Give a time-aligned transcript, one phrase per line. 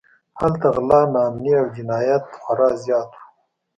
[0.39, 3.19] هلته غلا، ناامنۍ او جنایت خورا زیات و.